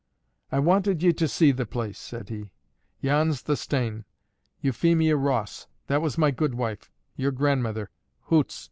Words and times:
"I 0.51 0.57
wanted 0.57 1.03
ye 1.03 1.13
to 1.13 1.27
see 1.27 1.51
the 1.51 1.67
place," 1.67 1.99
said 1.99 2.29
he. 2.29 2.49
"Yon's 3.01 3.43
the 3.43 3.55
stane. 3.55 4.05
Euphemia 4.59 5.15
Ross: 5.15 5.67
that 5.85 6.01
was 6.01 6.17
my 6.17 6.31
goodwife, 6.31 6.89
your 7.15 7.31
grandmither 7.31 7.91
hoots! 8.21 8.59